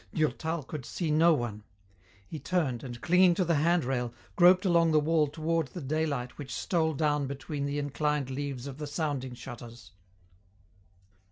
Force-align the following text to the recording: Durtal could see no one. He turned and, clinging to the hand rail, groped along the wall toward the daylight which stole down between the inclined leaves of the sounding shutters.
Durtal 0.15 0.63
could 0.63 0.83
see 0.83 1.11
no 1.11 1.31
one. 1.35 1.61
He 2.27 2.39
turned 2.39 2.83
and, 2.83 2.99
clinging 3.01 3.35
to 3.35 3.45
the 3.45 3.53
hand 3.53 3.85
rail, 3.85 4.11
groped 4.35 4.65
along 4.65 4.93
the 4.93 4.99
wall 4.99 5.27
toward 5.27 5.67
the 5.67 5.79
daylight 5.79 6.39
which 6.39 6.55
stole 6.55 6.95
down 6.95 7.27
between 7.27 7.67
the 7.67 7.77
inclined 7.77 8.31
leaves 8.31 8.65
of 8.65 8.79
the 8.79 8.87
sounding 8.87 9.35
shutters. 9.35 9.91